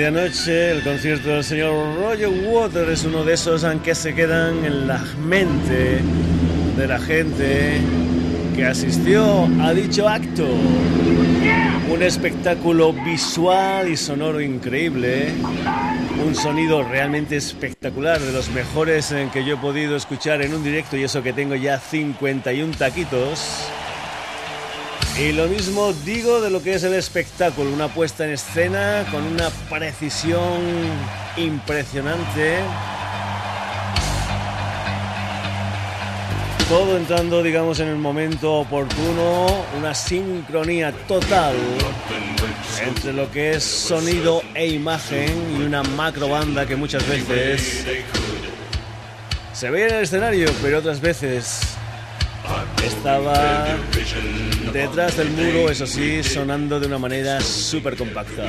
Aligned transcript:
de 0.00 0.06
anoche, 0.06 0.70
el 0.70 0.82
concierto 0.82 1.28
del 1.28 1.44
señor 1.44 1.74
Roger 2.00 2.30
Waters 2.30 2.88
es 2.88 3.04
uno 3.04 3.22
de 3.22 3.34
esos 3.34 3.66
que 3.84 3.94
se 3.94 4.14
quedan 4.14 4.64
en 4.64 4.86
la 4.86 5.04
mente 5.26 6.00
de 6.74 6.88
la 6.88 6.98
gente 6.98 7.82
que 8.56 8.64
asistió 8.64 9.46
a 9.60 9.74
dicho 9.74 10.08
acto. 10.08 10.46
Un 11.92 12.02
espectáculo 12.02 12.94
visual 12.94 13.90
y 13.90 13.96
sonoro 13.98 14.40
increíble, 14.40 15.34
un 16.26 16.34
sonido 16.34 16.82
realmente 16.82 17.36
espectacular, 17.36 18.20
de 18.20 18.32
los 18.32 18.48
mejores 18.52 19.12
en 19.12 19.28
que 19.28 19.44
yo 19.44 19.56
he 19.56 19.58
podido 19.58 19.96
escuchar 19.96 20.40
en 20.40 20.54
un 20.54 20.64
directo 20.64 20.96
y 20.96 21.02
eso 21.02 21.22
que 21.22 21.34
tengo 21.34 21.56
ya 21.56 21.78
51 21.78 22.74
taquitos. 22.78 23.69
Y 25.20 25.32
lo 25.32 25.48
mismo 25.48 25.92
digo 26.06 26.40
de 26.40 26.48
lo 26.48 26.62
que 26.62 26.72
es 26.72 26.82
el 26.82 26.94
espectáculo, 26.94 27.70
una 27.70 27.88
puesta 27.88 28.24
en 28.24 28.30
escena 28.30 29.04
con 29.10 29.22
una 29.22 29.50
precisión 29.68 30.62
impresionante. 31.36 32.60
Todo 36.70 36.96
entrando, 36.96 37.42
digamos, 37.42 37.80
en 37.80 37.88
el 37.88 37.96
momento 37.96 38.60
oportuno, 38.60 39.62
una 39.76 39.92
sincronía 39.92 40.90
total 41.06 41.54
entre 42.82 43.12
lo 43.12 43.30
que 43.30 43.50
es 43.50 43.62
sonido 43.62 44.42
e 44.54 44.68
imagen 44.68 45.58
y 45.58 45.62
una 45.62 45.82
macro 45.82 46.30
banda 46.30 46.64
que 46.64 46.76
muchas 46.76 47.06
veces 47.06 47.84
se 49.52 49.68
ve 49.68 49.86
en 49.86 49.94
el 49.96 50.02
escenario, 50.02 50.50
pero 50.62 50.78
otras 50.78 50.98
veces 51.02 51.69
estaba 52.84 53.66
detrás 54.72 55.16
del 55.16 55.30
muro, 55.30 55.70
eso 55.70 55.86
sí, 55.86 56.22
sonando 56.22 56.80
de 56.80 56.86
una 56.86 56.98
manera 56.98 57.40
súper 57.40 57.96
compacta. 57.96 58.44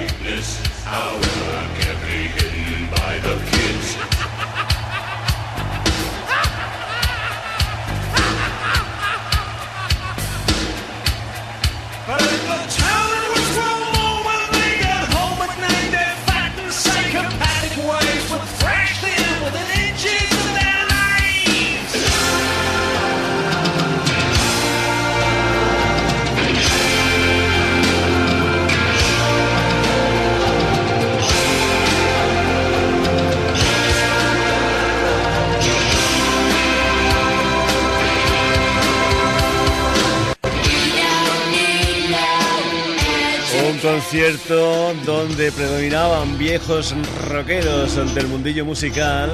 Concierto 43.81 44.93
donde 45.05 45.51
predominaban 45.51 46.37
viejos 46.37 46.93
rockeros 47.27 47.95
del 48.13 48.27
mundillo 48.27 48.63
musical 48.63 49.31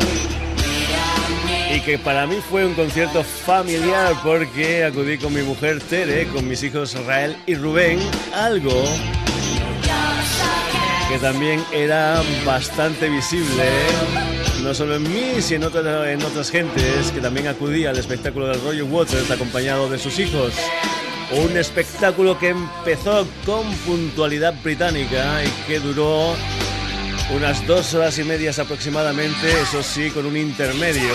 y 1.74 1.82
que 1.82 1.98
para 1.98 2.26
mí 2.26 2.38
fue 2.50 2.66
un 2.66 2.74
concierto 2.74 3.24
familiar 3.24 4.16
porque 4.24 4.86
acudí 4.86 5.18
con 5.18 5.34
mi 5.34 5.42
mujer 5.42 5.82
Tere, 5.82 6.28
con 6.28 6.48
mis 6.48 6.64
hijos 6.64 6.94
Rael 7.06 7.36
y 7.46 7.56
Rubén, 7.56 8.00
algo 8.34 8.86
que 11.10 11.18
también 11.20 11.62
era 11.74 12.22
bastante 12.46 13.10
visible, 13.10 13.66
no 14.64 14.74
solo 14.74 14.96
en 14.96 15.04
mí, 15.04 15.42
sino 15.42 15.68
en 16.06 16.24
otras 16.24 16.52
gentes 16.52 17.12
que 17.12 17.20
también 17.20 17.48
acudía 17.48 17.90
al 17.90 17.98
espectáculo 17.98 18.48
del 18.48 18.62
Roger 18.62 18.84
Waters 18.84 19.30
acompañado 19.30 19.90
de 19.90 20.00
sus 20.00 20.18
hijos. 20.20 20.54
Un 21.32 21.58
espectáculo 21.58 22.40
que 22.40 22.50
empezó 22.50 23.28
con 23.46 23.70
puntualidad 23.86 24.54
británica 24.64 25.44
y 25.44 25.50
que 25.68 25.80
duró 25.80 26.36
unas 27.36 27.66
dos 27.68 27.94
horas 27.94 28.18
y 28.18 28.24
medias 28.24 28.60
aproximadamente, 28.60 29.52
eso 29.62 29.84
sí, 29.84 30.10
con 30.12 30.26
un 30.26 30.38
intermedio 30.38 31.14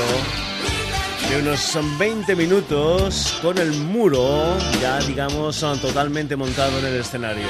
de 1.30 1.40
unos 1.40 1.78
20 1.98 2.36
minutos 2.36 3.38
con 3.40 3.56
el 3.56 3.72
muro 3.72 4.56
ya 4.82 4.98
digamos 4.98 5.60
totalmente 5.80 6.36
montado 6.36 6.78
en 6.80 6.84
el 6.86 7.00
escenario. 7.00 7.46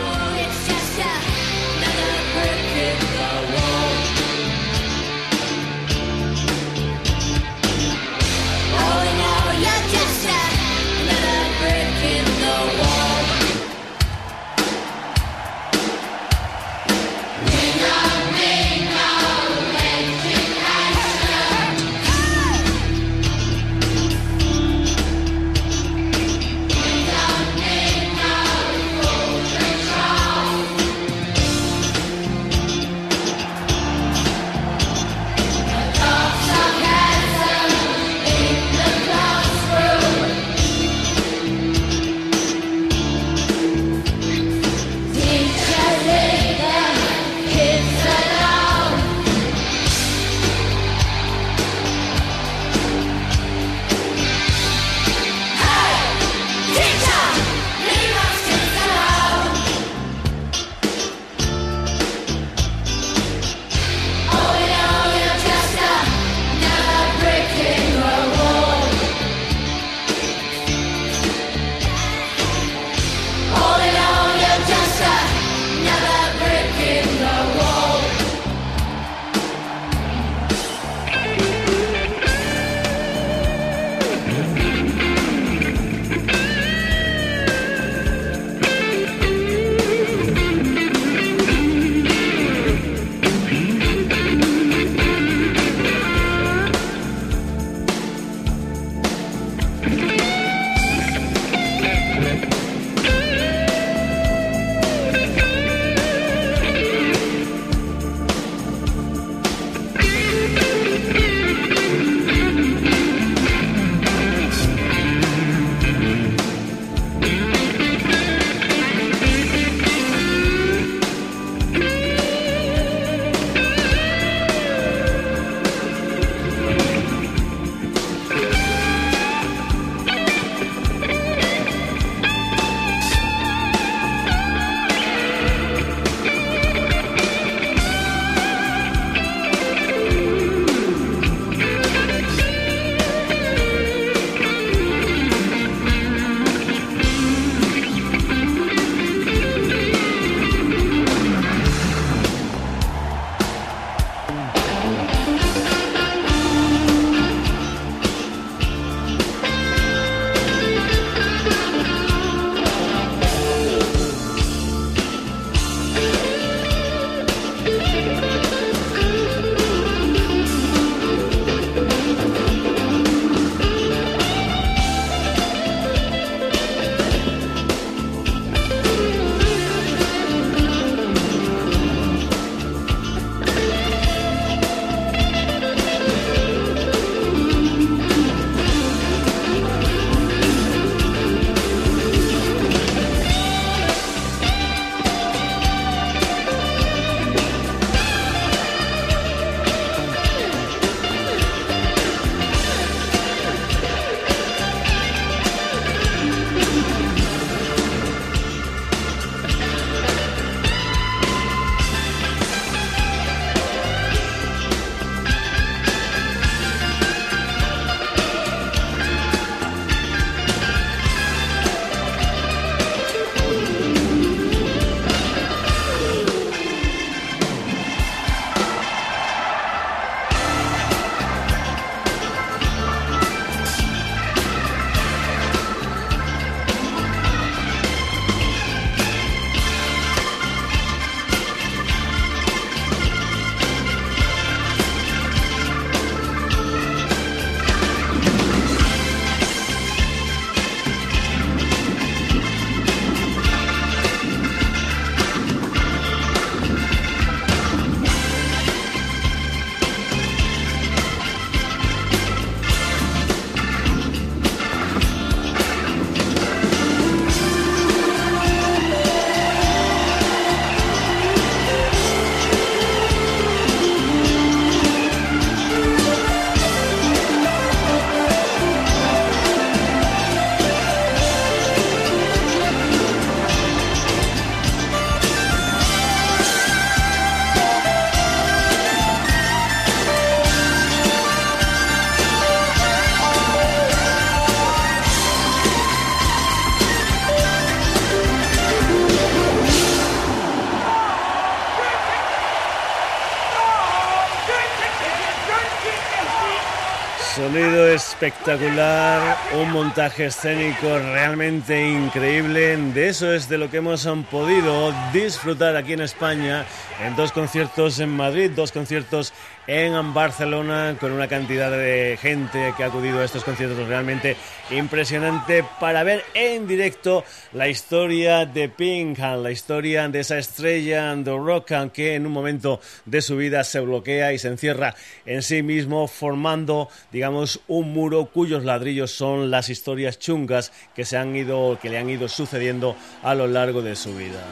Sonido 308.22 308.31
espectacular, 308.42 309.36
un 309.54 309.70
montaje 309.70 310.26
escénico 310.26 310.98
realmente 310.98 311.88
increíble. 311.88 312.76
De 312.76 313.08
eso 313.08 313.32
es 313.32 313.48
de 313.48 313.56
lo 313.56 313.70
que 313.70 313.76
hemos 313.76 314.04
podido 314.32 314.92
disfrutar 315.12 315.76
aquí 315.76 315.92
en 315.92 316.00
España 316.00 316.66
en 317.00 317.14
dos 317.14 317.30
conciertos 317.30 318.00
en 318.00 318.08
Madrid, 318.08 318.50
dos 318.50 318.72
conciertos 318.72 319.32
en 319.66 320.12
Barcelona 320.12 320.96
con 320.98 321.12
una 321.12 321.28
cantidad 321.28 321.70
de 321.70 322.18
gente 322.20 322.74
que 322.76 322.82
ha 322.82 322.86
acudido 322.86 323.20
a 323.20 323.24
estos 323.24 323.44
conciertos 323.44 323.86
realmente 323.86 324.36
impresionante 324.70 325.64
para 325.78 326.02
ver 326.02 326.24
en 326.34 326.66
directo 326.66 327.24
la 327.52 327.68
historia 327.68 328.44
de 328.44 328.68
Pink, 328.68 329.18
la 329.18 329.52
historia 329.52 330.08
de 330.08 330.20
esa 330.20 330.38
estrella 330.38 331.14
de 331.14 331.30
rock 331.30 331.72
que 331.92 332.16
en 332.16 332.26
un 332.26 332.32
momento 332.32 332.80
de 333.04 333.22
su 333.22 333.36
vida 333.36 333.62
se 333.62 333.78
bloquea 333.80 334.32
y 334.32 334.38
se 334.38 334.48
encierra 334.48 334.96
en 335.26 335.42
sí 335.42 335.62
mismo 335.62 336.08
formando, 336.08 336.88
digamos, 337.12 337.60
un 337.68 337.92
muro 337.92 338.26
cuyos 338.32 338.64
ladrillos 338.64 339.10
son 339.10 339.50
las 339.50 339.68
historias 339.68 340.18
chungas 340.18 340.72
que 340.94 341.04
se 341.04 341.16
han 341.16 341.34
ido 341.36 341.78
que 341.80 341.90
le 341.90 341.98
han 341.98 342.10
ido 342.10 342.28
sucediendo 342.28 342.96
a 343.22 343.34
lo 343.34 343.46
largo 343.46 343.82
de 343.82 343.96
su 343.96 344.14
vida. 344.14 344.42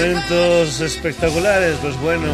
Momentos 0.00 0.80
espectaculares, 0.80 1.76
pues 1.82 1.98
bueno, 2.00 2.26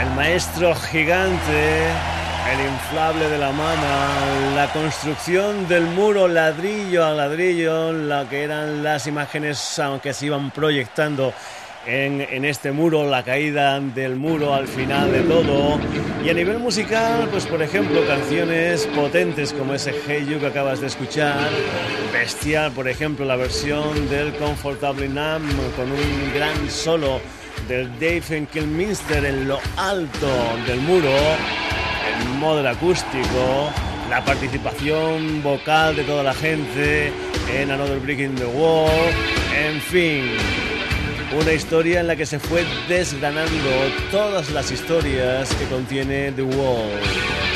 el 0.00 0.10
maestro 0.14 0.74
gigante, 0.76 1.86
el 2.52 2.60
inflable 2.72 3.28
de 3.28 3.38
la 3.38 3.50
mama, 3.50 4.10
la 4.54 4.72
construcción 4.72 5.66
del 5.66 5.86
muro 5.86 6.28
ladrillo 6.28 7.04
a 7.04 7.14
ladrillo, 7.14 7.92
lo 7.92 8.28
que 8.28 8.44
eran 8.44 8.84
las 8.84 9.08
imágenes 9.08 9.80
que 10.02 10.12
se 10.12 10.26
iban 10.26 10.52
proyectando 10.52 11.32
en, 11.88 12.44
este 12.44 12.70
muro, 12.70 13.08
la 13.08 13.22
caída 13.22 13.80
del 13.80 14.16
muro 14.16 14.54
al 14.54 14.68
final 14.68 15.10
de 15.10 15.20
todo. 15.22 15.80
Y 16.24 16.28
a 16.28 16.34
nivel 16.34 16.58
musical, 16.58 17.28
pues 17.30 17.46
por 17.46 17.62
ejemplo, 17.62 18.06
canciones 18.06 18.86
potentes 18.94 19.54
como 19.54 19.74
ese 19.74 19.94
Hey 20.06 20.26
You 20.28 20.38
que 20.38 20.46
acabas 20.46 20.80
de 20.80 20.88
escuchar, 20.88 21.48
bestial, 22.12 22.72
por 22.72 22.88
ejemplo, 22.88 23.24
la 23.24 23.36
versión 23.36 24.08
del 24.10 24.34
Comfortably 24.34 25.08
Numb 25.08 25.50
con 25.76 25.90
un 25.90 26.34
gran 26.34 26.70
solo 26.70 27.20
del 27.68 27.90
Dave 27.98 28.46
Kilminster 28.52 29.24
en 29.24 29.48
lo 29.48 29.58
alto 29.78 30.28
del 30.66 30.80
muro, 30.80 31.08
en 31.08 32.38
modo 32.38 32.66
acústico, 32.68 33.70
la 34.10 34.22
participación 34.24 35.42
vocal 35.42 35.96
de 35.96 36.04
toda 36.04 36.22
la 36.22 36.34
gente 36.34 37.10
en 37.54 37.70
Another 37.70 37.98
Brick 38.00 38.20
in 38.20 38.34
the 38.34 38.46
Wall, 38.46 38.90
en 39.56 39.80
fin. 39.80 40.77
Una 41.30 41.52
historia 41.52 42.00
en 42.00 42.06
la 42.06 42.16
que 42.16 42.24
se 42.24 42.38
fue 42.38 42.64
desgranando 42.88 43.52
todas 44.10 44.50
las 44.50 44.70
historias 44.70 45.54
que 45.56 45.66
contiene 45.66 46.32
The 46.32 46.42
Wall. 46.42 47.47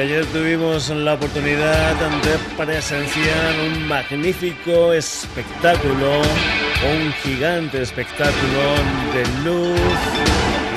Ayer 0.00 0.24
tuvimos 0.26 0.90
la 0.90 1.14
oportunidad 1.14 1.94
de 1.94 2.64
presenciar 2.64 3.54
un 3.66 3.88
magnífico 3.88 4.92
espectáculo, 4.92 6.20
un 6.20 7.12
gigante 7.22 7.82
espectáculo 7.82 8.74
de 9.14 9.26
luz, 9.44 9.80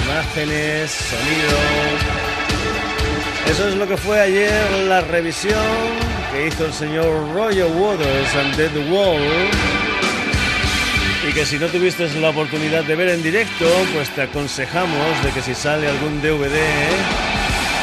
imágenes, 0.05 0.91
sonido. 0.91 1.57
Eso 3.49 3.67
es 3.67 3.75
lo 3.75 3.87
que 3.87 3.97
fue 3.97 4.19
ayer 4.19 4.71
la 4.87 5.01
revisión 5.01 5.55
que 6.31 6.47
hizo 6.47 6.65
el 6.65 6.73
señor 6.73 7.33
Roger 7.33 7.65
Waters 7.65 8.35
and 8.35 8.55
Dead 8.55 8.91
Wall. 8.91 9.21
Y 11.29 11.33
que 11.33 11.45
si 11.45 11.59
no 11.59 11.67
tuviste 11.67 12.07
la 12.19 12.29
oportunidad 12.29 12.83
de 12.85 12.95
ver 12.95 13.09
en 13.09 13.21
directo, 13.21 13.65
pues 13.93 14.09
te 14.15 14.23
aconsejamos 14.23 15.23
de 15.23 15.31
que 15.31 15.41
si 15.41 15.53
sale 15.53 15.87
algún 15.87 16.21
DVD 16.21 17.30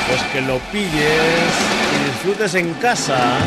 pues 0.09 0.23
que 0.33 0.41
lo 0.41 0.59
pilles 0.73 1.53
y 1.95 2.05
disfrutes 2.11 2.55
en 2.55 2.73
casa. 2.75 3.39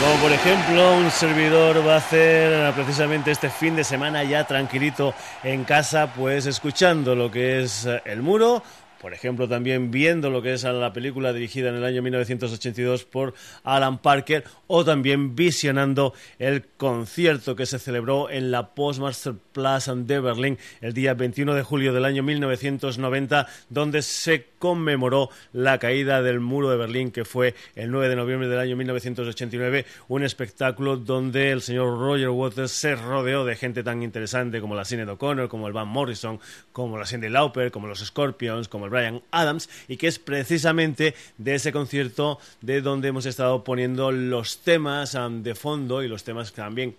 Como 0.00 0.14
por 0.22 0.32
ejemplo 0.32 0.96
un 0.96 1.10
servidor 1.10 1.86
va 1.86 1.94
a 1.94 1.98
hacer 1.98 2.72
precisamente 2.72 3.30
este 3.30 3.50
fin 3.50 3.76
de 3.76 3.84
semana 3.84 4.22
ya 4.24 4.46
tranquilito 4.46 5.12
en 5.42 5.64
casa, 5.64 6.12
pues 6.14 6.46
escuchando 6.46 7.14
lo 7.14 7.30
que 7.30 7.62
es 7.62 7.86
el 8.04 8.22
muro 8.22 8.62
por 9.00 9.14
ejemplo, 9.14 9.48
también 9.48 9.90
viendo 9.90 10.30
lo 10.30 10.42
que 10.42 10.52
es 10.52 10.64
la 10.64 10.92
película 10.92 11.32
dirigida 11.32 11.68
en 11.68 11.76
el 11.76 11.84
año 11.84 12.02
1982 12.02 13.04
por 13.04 13.34
Alan 13.62 13.98
Parker 13.98 14.44
o 14.66 14.84
también 14.84 15.36
visionando 15.36 16.14
el 16.38 16.64
concierto 16.76 17.54
que 17.54 17.66
se 17.66 17.78
celebró 17.78 18.30
en 18.30 18.50
la 18.50 18.74
Postmaster 18.74 19.34
Plaza 19.52 19.94
de 19.94 20.20
Berlín 20.20 20.58
el 20.80 20.92
día 20.92 21.14
21 21.14 21.54
de 21.54 21.62
julio 21.62 21.92
del 21.92 22.04
año 22.04 22.22
1990, 22.22 23.46
donde 23.68 24.02
se 24.02 24.46
conmemoró 24.58 25.30
la 25.52 25.78
caída 25.78 26.22
del 26.22 26.40
muro 26.40 26.70
de 26.70 26.76
Berlín, 26.76 27.10
que 27.10 27.24
fue 27.24 27.54
el 27.76 27.90
9 27.90 28.08
de 28.08 28.16
noviembre 28.16 28.48
del 28.48 28.58
año 28.58 28.76
1989, 28.76 29.86
un 30.08 30.24
espectáculo 30.24 30.96
donde 30.96 31.52
el 31.52 31.62
señor 31.62 31.98
Roger 31.98 32.30
Waters 32.30 32.72
se 32.72 32.96
rodeó 32.96 33.44
de 33.44 33.56
gente 33.56 33.82
tan 33.82 34.02
interesante 34.02 34.60
como 34.60 34.74
la 34.74 34.84
Sinead 34.84 35.08
O'Connor, 35.10 35.48
como 35.48 35.66
el 35.66 35.72
Van 35.72 35.88
Morrison, 35.88 36.40
como 36.72 36.98
la 36.98 37.06
Cindy 37.06 37.28
Lauper, 37.28 37.70
como 37.70 37.86
los 37.86 38.00
Scorpions, 38.00 38.68
como 38.68 38.87
Brian 38.88 39.22
Adams, 39.30 39.68
y 39.88 39.96
que 39.96 40.06
es 40.06 40.18
precisamente 40.18 41.14
de 41.36 41.54
ese 41.54 41.72
concierto 41.72 42.38
de 42.60 42.80
donde 42.80 43.08
hemos 43.08 43.26
estado 43.26 43.64
poniendo 43.64 44.12
los 44.12 44.58
temas 44.58 45.14
um, 45.14 45.42
de 45.42 45.54
fondo 45.54 46.02
y 46.02 46.08
los 46.08 46.24
temas 46.24 46.52
también 46.52 46.96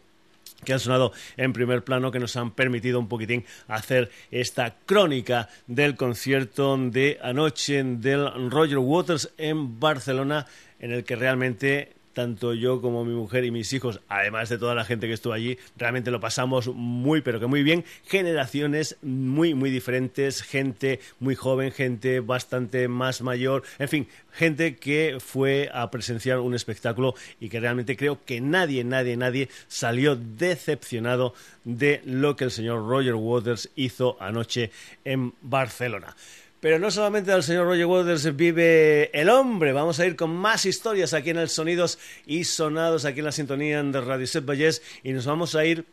que 0.64 0.74
han 0.74 0.80
sonado 0.80 1.14
en 1.38 1.54
primer 1.54 1.84
plano, 1.84 2.12
que 2.12 2.20
nos 2.20 2.36
han 2.36 2.52
permitido 2.52 3.00
un 3.00 3.08
poquitín 3.08 3.46
hacer 3.68 4.12
esta 4.32 4.76
crónica 4.86 5.50
del 5.68 5.96
concierto 5.96 6.78
de 6.78 7.18
anoche 7.22 7.82
del 7.84 8.52
Roger 8.52 8.80
Waters 8.80 9.32
en 9.38 9.80
Barcelona, 9.80 10.46
en 10.80 10.92
el 10.92 11.04
que 11.04 11.16
realmente 11.16 11.94
tanto 12.20 12.54
yo 12.54 12.82
como 12.82 13.06
mi 13.06 13.14
mujer 13.14 13.46
y 13.46 13.52
mis 13.52 13.72
hijos, 13.72 14.02
además 14.10 14.50
de 14.50 14.58
toda 14.58 14.76
la 14.76 14.84
gente 14.84 15.08
que 15.08 15.14
estuvo 15.14 15.32
allí, 15.32 15.58
realmente 15.78 16.12
lo 16.12 16.20
pasamos 16.20 16.68
muy, 16.68 17.22
pero 17.22 17.40
que 17.40 17.46
muy 17.46 17.64
bien. 17.64 17.86
Generaciones 18.06 18.98
muy, 19.02 19.54
muy 19.54 19.70
diferentes, 19.70 20.42
gente 20.42 21.00
muy 21.22 21.36
joven, 21.36 21.72
gente 21.72 22.20
bastante 22.20 22.90
más 22.90 23.22
mayor, 23.22 23.64
en 23.78 23.88
fin, 23.88 24.08
gente 24.34 24.76
que 24.76 25.20
fue 25.22 25.70
a 25.74 25.90
presenciar 25.92 26.40
un 26.40 26.56
espectáculo 26.56 27.16
y 27.40 27.48
que 27.48 27.62
realmente 27.62 27.96
creo 27.96 28.20
que 28.26 28.42
nadie, 28.42 28.84
nadie, 28.84 29.16
nadie 29.16 29.48
salió 29.70 30.18
decepcionado 30.18 31.34
de 31.64 32.02
lo 32.04 32.36
que 32.36 32.44
el 32.44 32.52
señor 32.52 32.86
Roger 32.86 33.16
Waters 33.16 33.70
hizo 33.78 34.22
anoche 34.22 34.72
en 35.06 35.34
Barcelona. 35.42 36.18
Pero 36.60 36.78
no 36.78 36.92
solamente 36.92 37.32
del 37.32 37.44
señor 37.44 37.68
Roger 37.68 37.86
Waters 37.86 38.36
vive 38.36 39.10
el 39.14 39.30
hombre, 39.30 39.72
vamos 39.72 40.00
a 40.00 40.06
ir 40.06 40.18
con 40.18 40.32
más 40.32 40.66
historias 40.66 41.14
aquí 41.14 41.30
en 41.30 41.38
el 41.38 41.48
Sonidos 41.48 41.98
y 42.26 42.44
Sonados, 42.44 43.06
aquí 43.06 43.20
en 43.20 43.26
la 43.26 43.32
sintonía 43.32 43.82
de 43.82 44.02
Radio 44.02 44.28
Set 44.28 44.46
Vallés, 44.46 44.82
y 45.02 45.14
nos 45.14 45.26
vamos 45.26 45.56
a 45.56 45.64
ir 45.64 45.86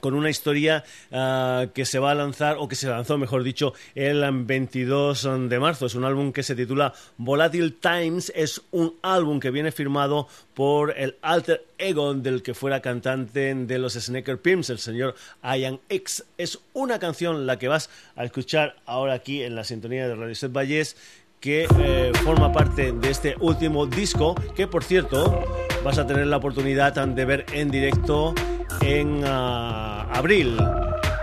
con 0.00 0.14
una 0.14 0.30
historia 0.30 0.84
ah, 1.10 1.66
que 1.74 1.84
se 1.84 1.98
va 1.98 2.12
a 2.12 2.14
lanzar, 2.14 2.56
o 2.58 2.68
que 2.68 2.76
se 2.76 2.88
lanzó, 2.88 3.18
mejor 3.18 3.42
dicho, 3.42 3.74
el 3.94 4.24
22 4.44 5.28
de 5.48 5.58
marzo. 5.58 5.86
Es 5.86 5.94
un 5.94 6.04
álbum 6.04 6.32
que 6.32 6.42
se 6.42 6.54
titula 6.54 6.92
Volatile 7.18 7.70
Times. 7.70 8.32
Es 8.34 8.62
un 8.70 8.94
álbum 9.02 9.40
que 9.40 9.50
viene 9.50 9.72
firmado 9.72 10.28
por 10.54 10.96
el 10.96 11.16
alter 11.22 11.66
ego 11.78 12.14
del 12.14 12.42
que 12.42 12.54
fuera 12.54 12.80
cantante 12.80 13.54
de 13.54 13.78
los 13.78 13.94
Snaker 13.94 14.40
Pimps, 14.40 14.70
el 14.70 14.78
señor 14.78 15.14
Ian 15.42 15.80
X. 15.88 16.24
Es 16.38 16.58
una 16.72 16.98
canción 16.98 17.46
la 17.46 17.58
que 17.58 17.68
vas 17.68 17.90
a 18.16 18.24
escuchar 18.24 18.76
ahora 18.86 19.14
aquí 19.14 19.42
en 19.42 19.54
la 19.54 19.64
sintonía 19.64 20.08
de 20.08 20.14
Radio 20.14 20.34
Set 20.34 20.52
Valles 20.52 20.96
que 21.42 21.66
eh, 21.76 22.12
forma 22.22 22.52
parte 22.52 22.92
de 22.92 23.10
este 23.10 23.34
último 23.40 23.84
disco, 23.86 24.36
que 24.54 24.68
por 24.68 24.84
cierto 24.84 25.44
vas 25.82 25.98
a 25.98 26.06
tener 26.06 26.28
la 26.28 26.36
oportunidad 26.36 26.92
de 26.92 27.24
ver 27.24 27.46
en 27.52 27.68
directo 27.68 28.32
en 28.80 29.22
ah, 29.26 30.06
abril, 30.12 30.56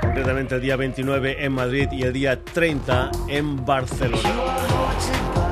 concretamente 0.02 0.56
el 0.56 0.62
día 0.62 0.76
29 0.76 1.44
en 1.44 1.52
Madrid 1.52 1.90
y 1.92 2.04
el 2.04 2.14
día 2.14 2.44
30 2.44 3.12
en 3.28 3.66
Barcelona. 3.66 5.49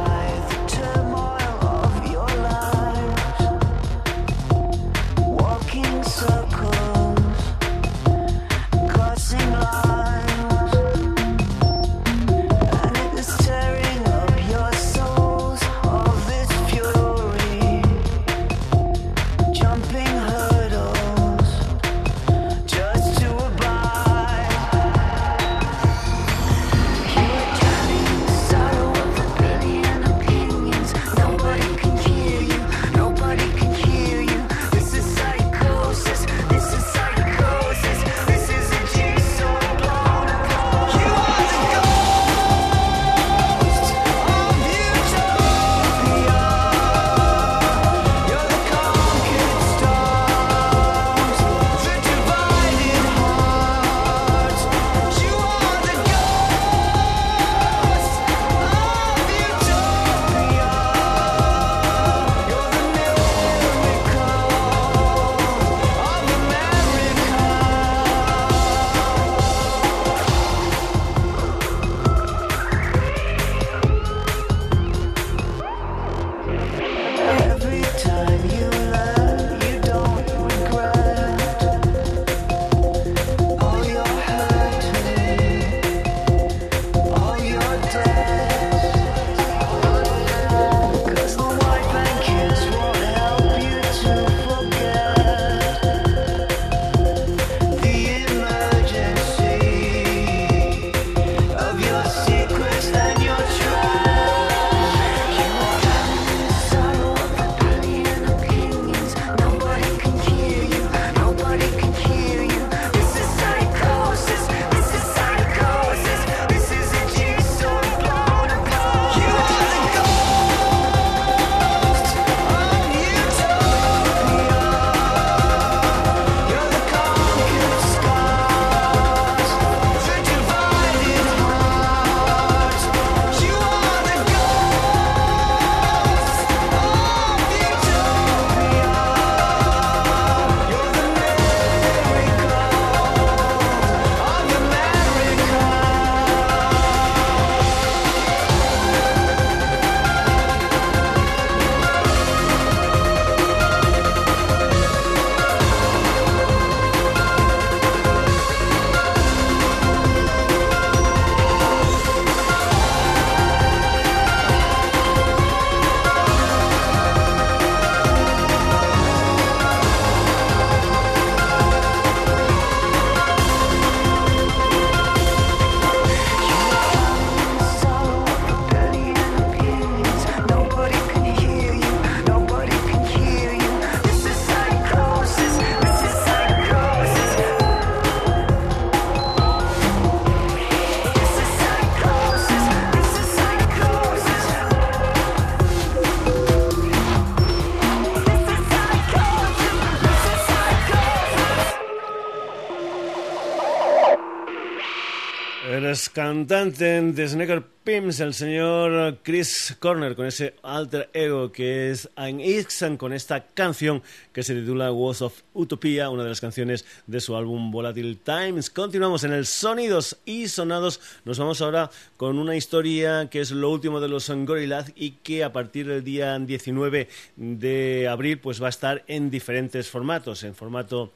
Cantante 206.18 207.00
de 207.00 207.28
Snagger 207.28 207.64
Pims, 207.84 208.20
el 208.22 208.34
señor 208.34 209.20
Chris 209.22 209.78
Corner, 209.80 210.16
con 210.16 210.26
ese 210.26 210.56
alter 210.64 211.12
ego 211.14 211.52
que 211.52 211.92
es 211.92 212.10
Ein 212.16 212.40
Ixan, 212.40 212.98
con 212.98 213.14
esta 213.14 213.46
canción 213.46 214.02
que 214.34 214.42
se 214.42 214.56
titula 214.56 214.92
Wars 214.92 215.22
of 215.22 215.44
Utopia, 215.54 216.10
una 216.10 216.24
de 216.24 216.30
las 216.30 216.42
canciones 216.42 216.86
de 217.06 217.22
su 217.22 217.36
álbum 217.36 217.70
Volatile 217.70 218.16
Times. 218.16 218.72
Continuamos 218.72 219.26
en 219.26 219.34
el 219.34 219.46
Sonidos 219.46 220.18
y 220.26 220.48
Sonados. 220.48 221.00
Nos 221.24 221.38
vamos 221.38 221.62
ahora 221.62 221.92
con 222.18 222.40
una 222.40 222.56
historia 222.56 223.30
que 223.30 223.40
es 223.40 223.52
lo 223.52 223.70
último 223.70 224.00
de 224.00 224.10
los 224.10 224.28
Gorillaz 224.28 224.94
y 224.96 225.12
que 225.12 225.44
a 225.44 225.54
partir 225.54 225.86
del 225.88 226.04
día 226.04 226.40
19 226.40 227.10
de 227.36 228.08
abril 228.08 228.40
pues 228.40 228.60
va 228.60 228.66
a 228.66 228.72
estar 228.72 229.04
en 229.06 229.30
diferentes 229.30 229.88
formatos, 229.88 230.44
en 230.44 230.56
formato 230.56 231.14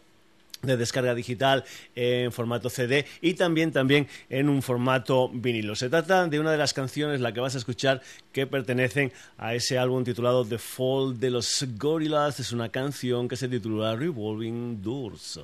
de 0.62 0.78
descarga 0.78 1.16
digital 1.16 1.64
en 1.96 2.32
formato 2.32 2.70
CD 2.70 3.06
y 3.22 3.34
también 3.34 3.72
también 3.72 4.08
en 4.30 4.50
un 4.50 4.62
formato 4.62 5.30
vinilo. 5.30 5.76
Se 5.76 5.90
trata 5.90 6.28
de 6.28 6.40
una 6.40 6.52
de 6.52 6.58
las 6.58 6.74
canciones 6.74 7.22
la 7.22 7.34
que 7.34 7.40
vas 7.40 7.56
a 7.56 7.58
escuchar 7.58 8.02
que 8.32 8.48
pertenecen 8.48 9.12
a 9.38 9.56
ese 9.56 9.78
álbum 9.78 10.04
titulado 10.04 10.46
The 10.46 10.58
Fall 10.58 11.20
de 11.20 11.32
los 11.32 11.66
Gorillaz. 11.78 12.40
Es 12.40 12.52
una 12.52 12.70
canción 12.70 13.28
que 13.28 13.36
se 13.36 13.48
titula 13.48 13.96
Revolving 13.96 14.82
Doors. 14.82 15.40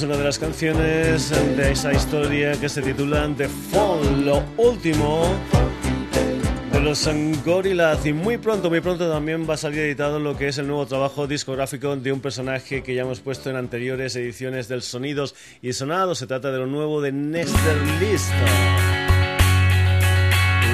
Una 0.00 0.16
de 0.16 0.24
las 0.24 0.38
canciones 0.38 1.28
de 1.54 1.70
esa 1.70 1.92
historia 1.92 2.52
que 2.58 2.66
se 2.66 2.80
titula 2.80 3.28
The 3.36 3.46
Fall, 3.46 4.24
lo 4.24 4.42
último 4.56 5.26
de 6.72 6.80
los 6.80 7.06
Gorillaz 7.44 8.06
y 8.06 8.14
muy 8.14 8.38
pronto, 8.38 8.70
muy 8.70 8.80
pronto 8.80 9.10
también 9.10 9.46
va 9.48 9.54
a 9.54 9.56
salir 9.58 9.80
editado 9.80 10.18
lo 10.18 10.34
que 10.34 10.48
es 10.48 10.56
el 10.56 10.66
nuevo 10.66 10.86
trabajo 10.86 11.26
discográfico 11.26 11.94
de 11.94 12.10
un 12.10 12.20
personaje 12.20 12.82
que 12.82 12.94
ya 12.94 13.02
hemos 13.02 13.20
puesto 13.20 13.50
en 13.50 13.56
anteriores 13.56 14.16
ediciones 14.16 14.66
del 14.66 14.80
Sonidos 14.80 15.34
y 15.60 15.74
Sonados. 15.74 16.18
Se 16.18 16.26
trata 16.26 16.50
de 16.50 16.58
lo 16.58 16.66
nuevo 16.66 17.02
de 17.02 17.12
Nester 17.12 17.76
List. 18.00 18.32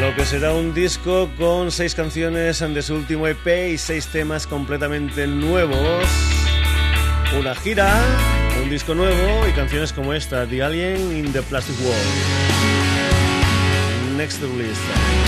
Lo 0.00 0.14
que 0.14 0.24
será 0.24 0.54
un 0.54 0.74
disco 0.74 1.28
con 1.36 1.72
seis 1.72 1.96
canciones 1.96 2.60
de 2.60 2.82
su 2.82 2.94
último 2.94 3.26
EP 3.26 3.72
y 3.72 3.78
seis 3.78 4.06
temas 4.06 4.46
completamente 4.46 5.26
nuevos. 5.26 6.06
Una 7.36 7.54
gira 7.56 8.00
disco 8.68 8.94
nuevo 8.94 9.46
y 9.48 9.52
canciones 9.52 9.92
como 9.92 10.12
esta, 10.12 10.46
The 10.46 10.62
Alien 10.62 11.16
in 11.16 11.32
the 11.32 11.42
Plastic 11.42 11.76
World. 11.80 11.96
Next 14.16 14.42
list. 14.42 15.27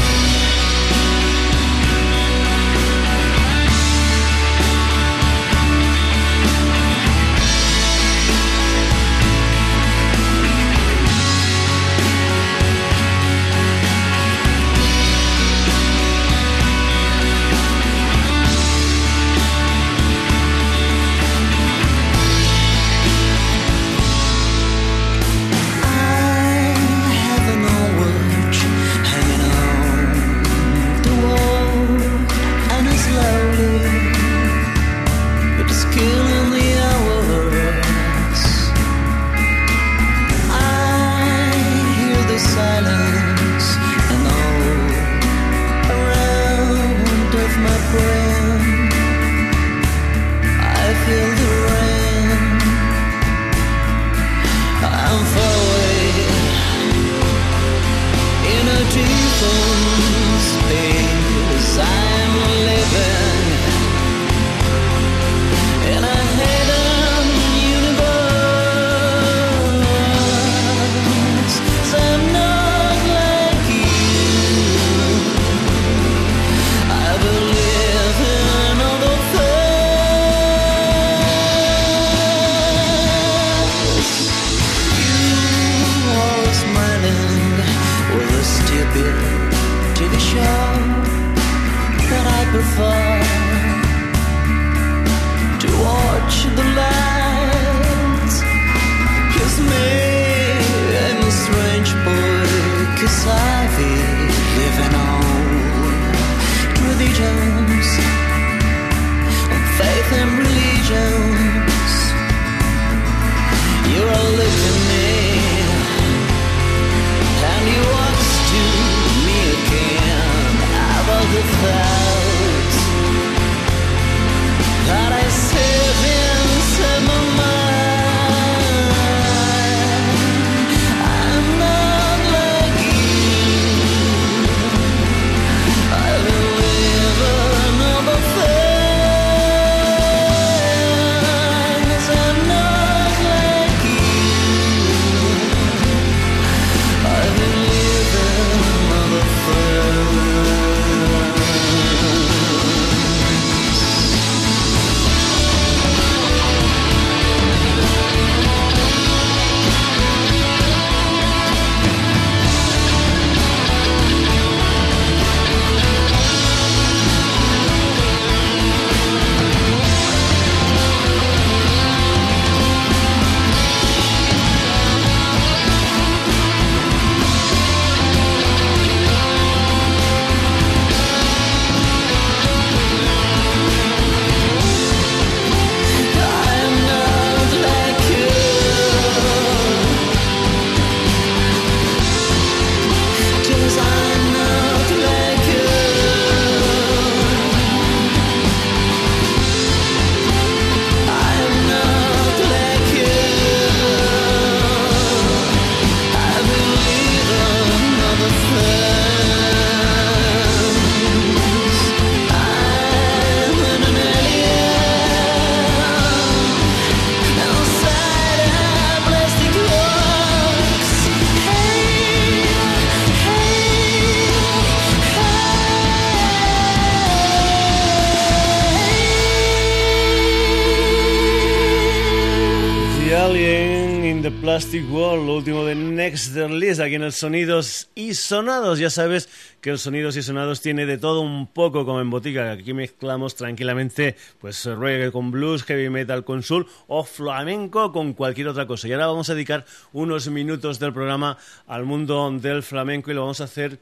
Aquí 236.80 236.94
en 236.94 237.02
el 237.02 237.12
Sonidos 237.12 237.88
y 237.94 238.14
Sonados. 238.14 238.78
Ya 238.78 238.90
sabes 238.90 239.28
que 239.60 239.70
el 239.70 239.78
Sonidos 239.78 240.16
y 240.16 240.22
Sonados 240.22 240.60
tiene 240.60 240.86
de 240.86 240.98
todo 240.98 241.22
un 241.22 241.46
poco 241.46 241.86
como 241.86 242.00
en 242.00 242.10
botica. 242.10 242.52
Aquí 242.52 242.74
mezclamos 242.74 243.34
tranquilamente 243.34 244.16
pues 244.38 244.64
reggae 244.64 245.10
con 245.12 245.30
blues, 245.30 245.64
heavy 245.64 245.88
metal 245.88 246.24
con 246.24 246.42
soul 246.42 246.66
o 246.88 247.04
flamenco 247.04 247.92
con 247.92 248.12
cualquier 248.12 248.48
otra 248.48 248.66
cosa. 248.66 248.86
Y 248.88 248.92
ahora 248.92 249.06
vamos 249.06 249.30
a 249.30 249.34
dedicar 249.34 249.64
unos 249.92 250.28
minutos 250.28 250.78
del 250.78 250.92
programa 250.92 251.38
al 251.66 251.84
mundo 251.84 252.30
del 252.30 252.62
flamenco 252.62 253.10
y 253.10 253.14
lo 253.14 253.22
vamos 253.22 253.40
a 253.40 253.44
hacer 253.44 253.78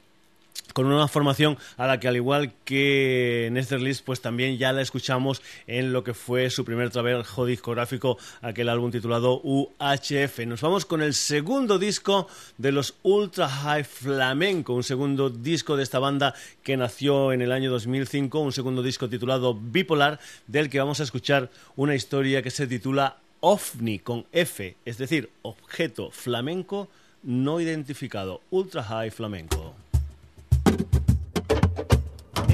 con 0.73 0.87
una 0.87 1.09
formación 1.09 1.59
a 1.77 1.87
la 1.87 2.01
que 2.01 2.09
al 2.09 2.17
igual 2.17 2.53
que 2.65 3.51
List 3.81 4.05
pues 4.05 4.21
también 4.21 4.59
ya 4.59 4.73
la 4.73 4.83
escuchamos 4.83 5.43
en 5.67 5.93
lo 5.93 6.05
que 6.05 6.15
fue 6.15 6.51
su 6.51 6.65
primer 6.65 6.91
trabajo 6.91 7.47
discográfico, 7.47 8.19
aquel 8.43 8.69
álbum 8.69 8.91
titulado 8.91 9.41
UHF. 9.43 10.41
Nos 10.47 10.61
vamos 10.61 10.85
con 10.85 11.03
el 11.03 11.15
segundo 11.15 11.79
disco 11.79 12.29
de 12.57 12.73
los 12.73 12.95
Ultra 13.03 13.49
High 13.49 13.85
Flamenco, 13.85 14.75
un 14.75 14.85
segundo 14.85 15.31
disco 15.31 15.77
de 15.77 15.83
esta 15.83 15.99
banda 15.99 16.35
que 16.63 16.77
nació 16.77 17.33
en 17.33 17.43
el 17.43 17.53
año 17.53 17.71
2005, 17.71 18.39
un 18.41 18.53
segundo 18.53 18.83
disco 18.83 19.09
titulado 19.09 19.55
Bipolar, 19.55 20.19
del 20.47 20.71
que 20.71 20.79
vamos 20.79 21.01
a 21.01 21.05
escuchar 21.05 21.51
una 21.77 21.95
historia 21.95 22.43
que 22.43 22.51
se 22.51 22.67
titula 22.67 23.17
OVNI 23.41 24.01
con 24.01 24.27
F, 24.33 24.77
es 24.85 24.99
decir, 24.99 25.31
objeto 25.43 26.11
flamenco 26.11 26.89
no 27.23 27.61
identificado, 27.61 28.41
Ultra 28.51 28.83
High 28.83 29.11
Flamenco. 29.11 29.88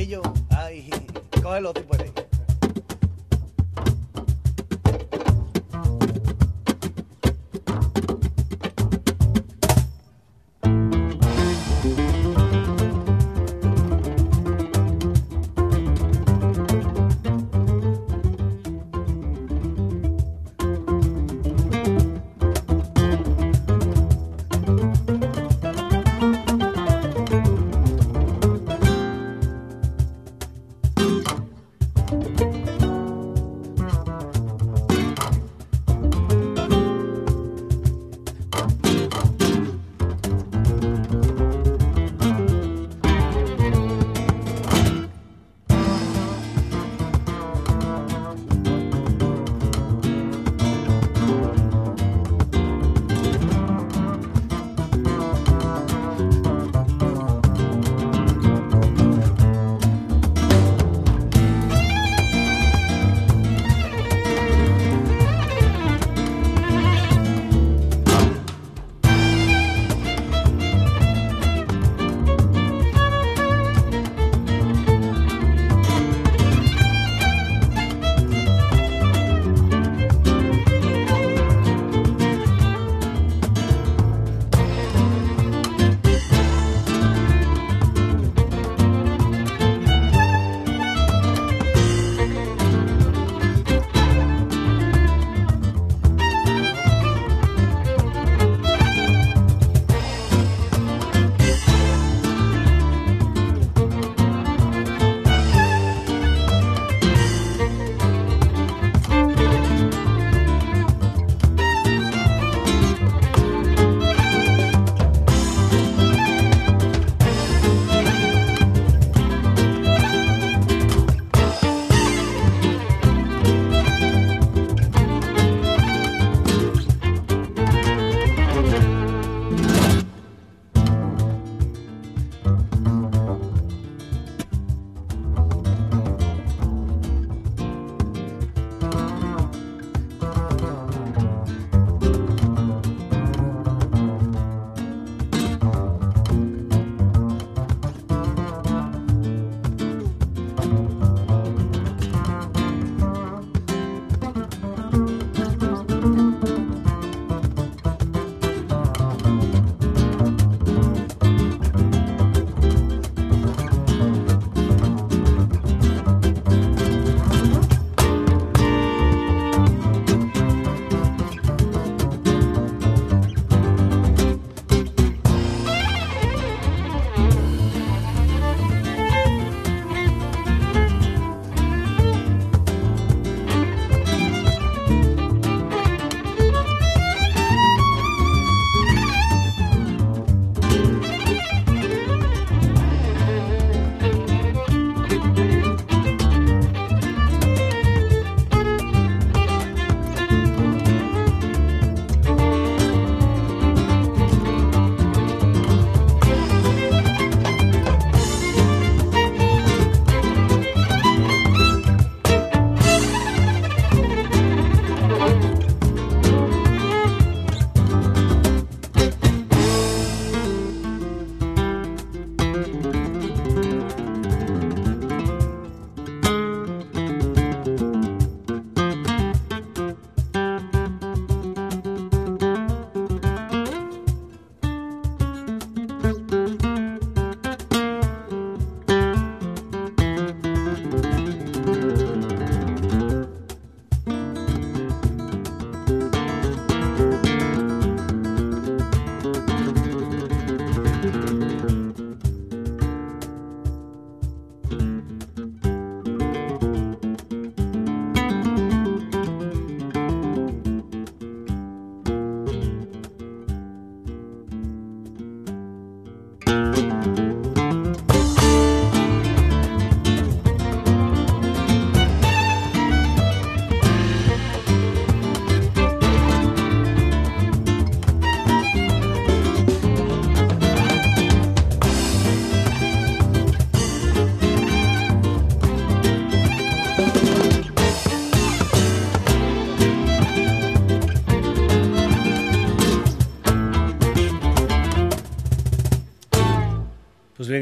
Ellos, 0.05 0.21
ay, 0.51 0.91
cógelo 1.43 1.73
tú 1.73 1.83
puedes. 1.87 2.24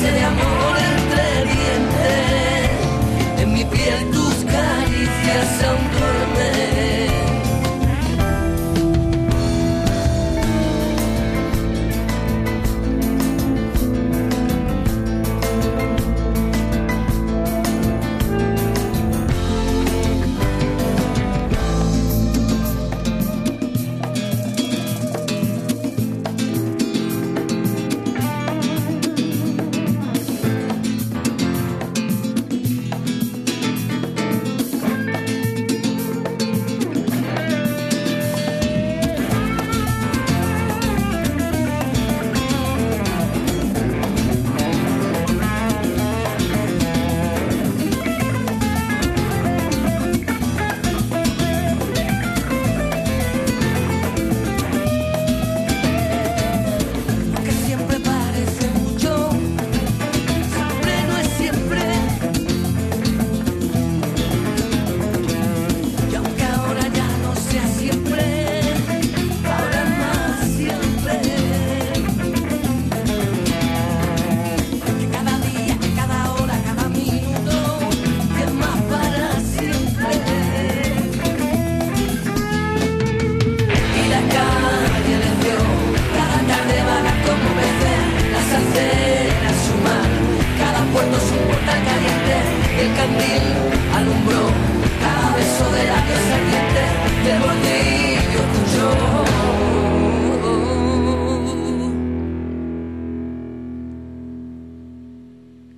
clase 0.00 0.12
de. 0.12 0.39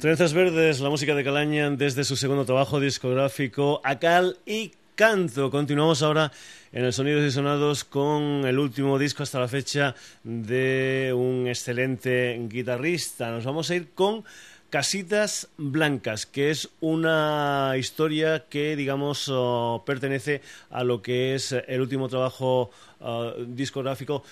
Trenzas 0.03 0.35
Verdes, 0.35 0.81
la 0.81 0.91
música 0.91 1.15
de 1.15 1.23
Calaña 1.23 1.71
desde 1.71 2.03
su 2.03 2.17
segundo 2.17 2.45
trabajo 2.45 2.81
discográfico 2.81 3.81
Acal 3.85 4.37
y 4.45 4.73
Canto. 4.97 5.49
Continuamos 5.49 6.03
ahora 6.03 6.33
en 6.73 6.85
el 6.85 6.93
Sonidos 6.93 7.25
y 7.25 7.31
Sonados 7.31 7.85
con 7.85 8.45
el 8.45 8.59
último 8.59 8.99
disco 8.99 9.23
hasta 9.23 9.39
la 9.39 9.47
fecha 9.47 9.95
de 10.25 11.15
un 11.17 11.47
excelente 11.47 12.37
guitarrista. 12.49 13.31
Nos 13.31 13.45
vamos 13.45 13.71
a 13.71 13.77
ir 13.77 13.91
con 13.95 14.25
Casitas 14.71 15.51
Blancas, 15.59 16.27
que 16.27 16.51
es 16.51 16.71
una 16.81 17.75
historia 17.79 18.47
que, 18.49 18.75
digamos, 18.75 19.29
oh, 19.31 19.85
pertenece 19.87 20.41
a 20.71 20.83
lo 20.83 21.01
que 21.01 21.35
es 21.35 21.53
el 21.53 21.81
último 21.81 22.09
trabajo 22.09 22.71
oh, 22.99 23.35
discográfico 23.47 24.25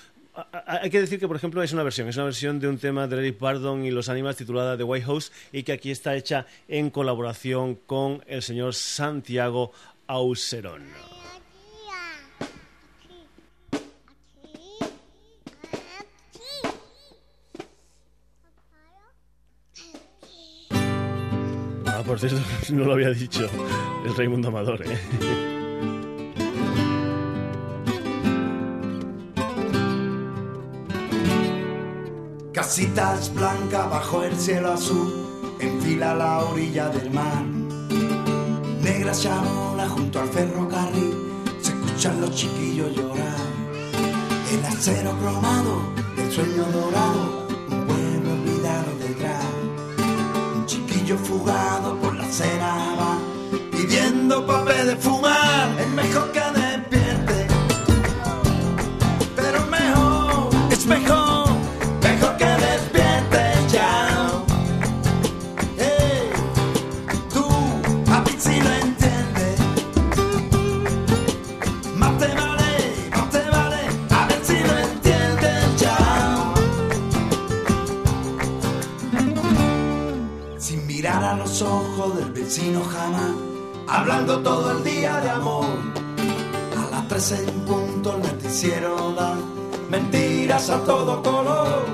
hay 0.66 0.90
que 0.90 1.00
decir 1.00 1.18
que, 1.18 1.26
por 1.26 1.36
ejemplo, 1.36 1.62
es 1.62 1.72
una 1.72 1.82
versión, 1.82 2.08
es 2.08 2.16
una 2.16 2.24
versión 2.24 2.60
de 2.60 2.68
un 2.68 2.78
tema 2.78 3.06
de 3.06 3.18
Eric 3.18 3.38
Bardon 3.38 3.84
y 3.84 3.90
los 3.90 4.08
Animals 4.08 4.36
titulada 4.36 4.76
The 4.76 4.84
White 4.84 5.06
House 5.06 5.32
y 5.52 5.62
que 5.62 5.72
aquí 5.72 5.90
está 5.90 6.16
hecha 6.16 6.46
en 6.68 6.90
colaboración 6.90 7.74
con 7.74 8.22
el 8.26 8.42
señor 8.42 8.74
Santiago 8.74 9.72
Auserón. 10.06 10.84
por 22.10 22.18
cierto, 22.18 22.40
no 22.72 22.84
lo 22.84 22.94
había 22.94 23.10
dicho 23.10 23.48
el 24.04 24.16
Raimundo 24.16 24.48
Amador, 24.48 24.82
¿eh? 24.84 25.59
Casitas 32.60 33.32
blancas 33.32 33.88
bajo 33.88 34.22
el 34.22 34.38
cielo 34.38 34.72
azul, 34.72 35.10
en 35.60 35.80
fila 35.80 36.10
a 36.10 36.14
la 36.14 36.38
orilla 36.40 36.90
del 36.90 37.10
mar. 37.10 37.42
Negra 38.82 39.12
charola 39.12 39.88
junto 39.88 40.20
al 40.20 40.28
ferrocarril, 40.28 41.14
se 41.62 41.72
escuchan 41.72 42.20
los 42.20 42.34
chiquillos 42.34 42.94
llorar. 42.94 43.40
El 44.52 44.62
acero 44.66 45.16
cromado, 45.20 45.80
el 46.18 46.30
sueño 46.30 46.64
dorado, 46.64 47.48
un 47.70 47.86
pueblo 47.86 48.32
olvidado 48.34 48.90
detrás. 49.08 49.46
Un 50.54 50.66
chiquillo 50.66 51.16
fugado 51.16 51.96
por 51.96 52.14
la 52.14 52.24
acera 52.24 52.76
va, 53.00 53.16
pidiendo 53.70 54.46
papel 54.46 54.86
de 54.86 54.96
fumar. 54.96 55.80
Es 55.80 55.88
mejor 55.88 56.30
que 56.30 56.40
vecino 82.50 82.82
jamás, 82.82 83.30
hablando 83.86 84.40
todo 84.40 84.72
el 84.72 84.82
día 84.82 85.20
de 85.20 85.30
amor. 85.30 85.66
A 86.76 86.90
las 86.90 87.06
tres 87.06 87.30
en 87.30 87.60
punto 87.60 88.16
el 88.16 88.22
noticiero 88.22 89.12
da 89.12 89.36
mentiras 89.88 90.68
a 90.68 90.82
todo 90.82 91.22
color. 91.22 91.86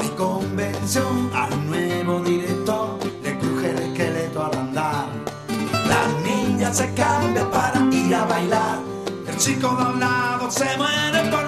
De 0.00 0.10
convención 0.14 1.28
al 1.34 1.66
nuevo 1.66 2.20
director 2.20 3.00
le 3.24 3.36
cruje 3.36 3.70
el 3.70 3.78
esqueleto 3.78 4.44
al 4.44 4.56
andar. 4.56 5.06
Las 5.88 6.22
niñas 6.22 6.76
se 6.76 6.94
cambian 6.94 7.50
para 7.50 7.80
ir 7.90 8.14
a 8.14 8.24
bailar. 8.26 8.78
El 9.26 9.36
chico 9.38 9.74
de 9.74 9.82
al 9.82 9.98
lado 9.98 10.50
se 10.52 10.68
muere 10.76 11.30
por 11.32 11.43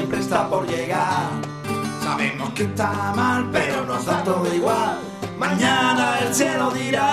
siempre 0.00 0.20
está 0.20 0.48
por 0.48 0.66
llegar. 0.66 1.28
Sabemos 2.02 2.48
que 2.54 2.62
está 2.62 3.12
mal, 3.14 3.50
pero 3.52 3.84
nos 3.84 4.06
da 4.06 4.24
todo 4.24 4.46
igual. 4.54 4.98
Mañana 5.38 6.20
el 6.20 6.34
cielo 6.34 6.70
dirá, 6.70 7.09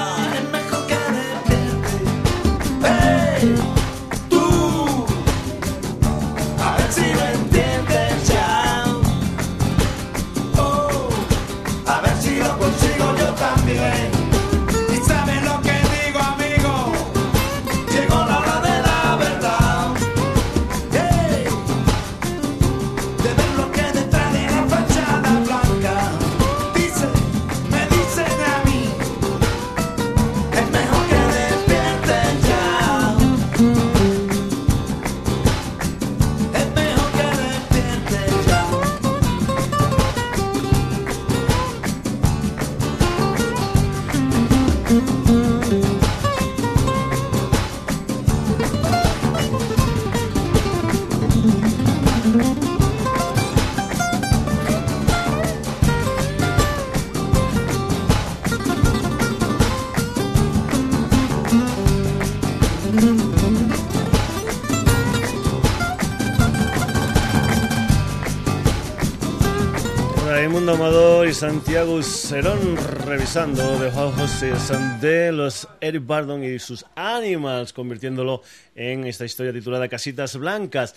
Santiago 71.38 72.02
Serón 72.02 72.76
revisando 73.06 73.62
The 73.78 73.92
Houses 73.92 74.72
de 75.00 75.32
los 75.32 75.68
Eric 75.80 76.04
Bardon 76.04 76.44
y 76.44 76.58
sus 76.58 76.84
Animals, 76.96 77.74
convirtiéndolo 77.74 78.42
en 78.74 79.06
esta 79.06 79.24
historia 79.24 79.54
titulada 79.54 79.88
Casitas 79.88 80.36
Blancas. 80.36 80.96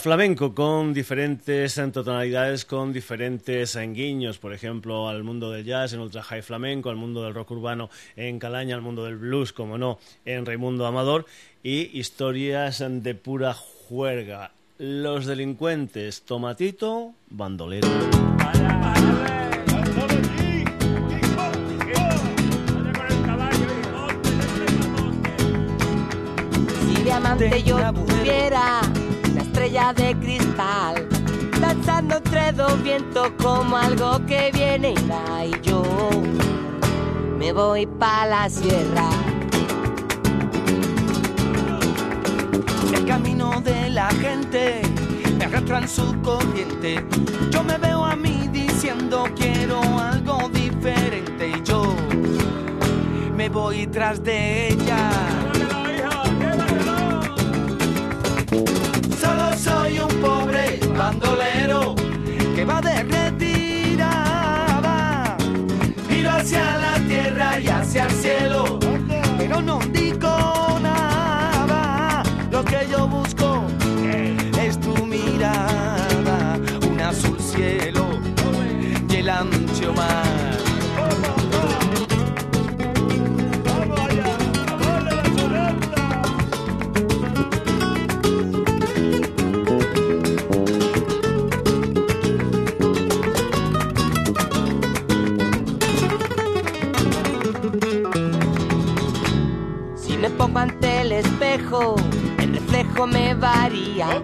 flamenco 0.00 0.52
con 0.52 0.92
diferentes 0.92 1.80
tonalidades, 1.92 2.64
con 2.64 2.92
diferentes 2.92 3.78
guiños, 3.94 4.38
por 4.38 4.52
ejemplo, 4.52 5.08
al 5.08 5.22
mundo 5.22 5.52
del 5.52 5.64
jazz 5.64 5.92
en 5.92 6.00
Ultra 6.00 6.24
High 6.24 6.42
Flamenco, 6.42 6.90
al 6.90 6.96
mundo 6.96 7.22
del 7.22 7.32
rock 7.32 7.52
urbano 7.52 7.88
en 8.16 8.40
Calaña, 8.40 8.74
al 8.74 8.82
mundo 8.82 9.04
del 9.04 9.16
blues, 9.16 9.52
como 9.52 9.78
no, 9.78 10.00
en 10.24 10.44
Raimundo 10.44 10.86
Amador, 10.86 11.24
y 11.62 11.96
historias 11.96 12.82
de 12.84 13.14
pura 13.14 13.54
juerga. 13.54 14.50
Los 14.78 15.24
delincuentes, 15.24 16.22
Tomatito, 16.22 17.14
Bandolero. 17.30 17.86
Diamante 27.36 27.62
yo 27.62 27.92
tuviera 27.92 28.80
estrella 29.38 29.92
de 29.92 30.16
cristal, 30.16 31.08
danzando 31.60 32.16
entre 32.16 32.52
dos 32.52 32.82
vientos 32.82 33.30
como 33.42 33.76
algo 33.76 34.24
que 34.26 34.50
viene 34.52 34.92
y 34.92 35.08
va 35.08 35.44
y 35.44 35.52
yo 35.62 35.82
me 37.38 37.52
voy 37.52 37.86
pa' 37.86 38.26
la 38.26 38.48
sierra. 38.48 39.08
El 42.94 43.04
camino 43.04 43.60
de 43.60 43.90
la 43.90 44.08
gente 44.10 44.80
me 45.38 45.44
arrastra 45.44 45.78
en 45.78 45.88
su 45.88 46.20
corriente. 46.22 47.04
Yo 47.50 47.62
me 47.62 47.76
veo 47.78 48.04
a 48.04 48.16
mí 48.16 48.48
diciendo 48.50 49.24
quiero 49.36 49.80
algo 50.00 50.48
diferente 50.48 51.50
y 51.50 51.62
yo 51.62 51.94
me 53.36 53.48
voy 53.48 53.86
tras 53.86 54.22
de 54.22 54.68
ella. 54.68 55.35
Bandolero 61.06 62.05
me 103.06 103.34
varía. 103.34 104.22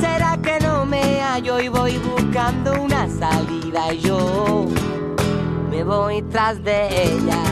¿Será 0.00 0.36
que 0.42 0.58
no 0.60 0.84
me 0.84 1.20
hallo 1.20 1.60
y 1.60 1.68
voy 1.68 1.98
buscando 1.98 2.82
una 2.82 3.08
salida 3.08 3.92
y 3.92 4.00
yo 4.00 4.66
me 5.70 5.84
voy 5.84 6.22
tras 6.22 6.62
de 6.62 7.04
ella? 7.04 7.42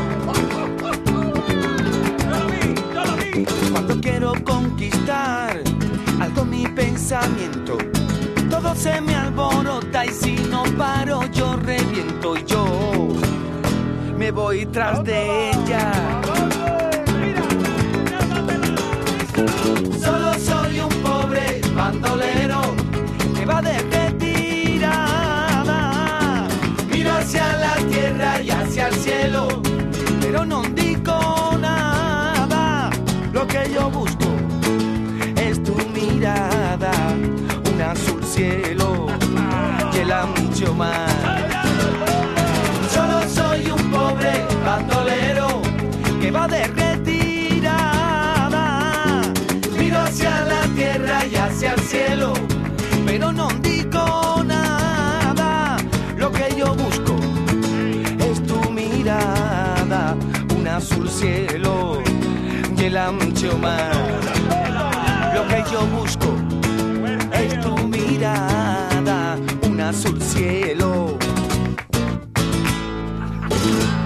Cuando 3.72 4.01
quiero 4.01 4.33
conquistar 4.45 5.61
algo 6.20 6.45
mi 6.45 6.66
pensamiento, 6.68 7.79
todo 8.51 8.75
se 8.75 9.01
me 9.01 9.14
alborota 9.14 10.07
y 10.07 10.11
si 10.11 10.35
no 10.51 10.64
paro 10.79 11.25
yo 11.33 11.57
reviento 11.57 12.37
y 12.37 12.45
yo 12.45 12.64
me 14.16 14.31
voy 14.31 14.66
tras 14.66 15.03
de 15.05 15.51
ella. 15.51 16.24
Bandolero 22.05 22.61
que 23.34 23.44
va 23.46 23.62
de 23.62 23.78
retirada. 23.78 25.28
Miro 26.90 27.12
hacia 27.12 27.57
la 27.57 27.74
tierra 27.88 28.42
y 28.42 28.50
hacia 28.50 28.88
el 28.88 28.94
cielo, 28.94 29.48
pero 30.20 30.44
no 30.44 30.62
digo 30.74 31.57
nada. 31.61 32.90
Lo 33.32 33.46
que 33.46 33.70
yo 33.74 33.90
busco 33.90 34.26
es 35.36 35.62
tu 35.62 35.74
mirada, 35.94 36.92
un 37.72 37.80
azul 37.82 38.22
cielo 38.24 39.07
y 39.94 39.98
el 39.98 40.12
ancho 40.12 40.74
mar. 40.74 41.09
Solo 42.92 43.22
soy 43.28 43.70
un 43.70 43.90
pobre 43.90 44.44
bandolero 44.64 45.62
que 46.20 46.30
va 46.30 46.46
de 46.48 46.64
Lo 65.34 65.48
que 65.48 65.64
yo 65.70 65.86
busco 65.86 66.34
es 67.32 67.61
tu 67.61 67.76
mirada, 67.88 69.36
un 69.68 69.80
azul 69.80 70.20
cielo 70.20 71.16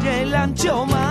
y 0.05 0.07
el 0.07 0.34
ancho 0.34 0.84
mar. 0.86 1.08